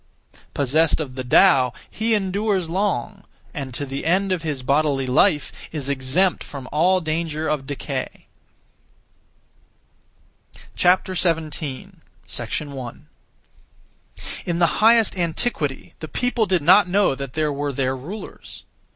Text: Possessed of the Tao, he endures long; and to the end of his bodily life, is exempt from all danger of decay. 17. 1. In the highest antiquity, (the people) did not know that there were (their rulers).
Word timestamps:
Possessed 0.55 0.99
of 0.99 1.13
the 1.13 1.23
Tao, 1.23 1.73
he 1.87 2.15
endures 2.15 2.71
long; 2.71 3.23
and 3.53 3.71
to 3.75 3.85
the 3.85 4.03
end 4.03 4.31
of 4.31 4.41
his 4.41 4.63
bodily 4.63 5.05
life, 5.05 5.51
is 5.71 5.89
exempt 5.89 6.43
from 6.43 6.67
all 6.71 7.01
danger 7.01 7.47
of 7.47 7.67
decay. 7.67 8.25
17. 10.75 11.51
1. 12.67 13.07
In 14.47 14.57
the 14.57 14.65
highest 14.81 15.15
antiquity, 15.15 15.93
(the 15.99 16.07
people) 16.07 16.47
did 16.47 16.63
not 16.63 16.89
know 16.89 17.13
that 17.13 17.33
there 17.33 17.53
were 17.53 17.71
(their 17.71 17.95
rulers). 17.95 18.63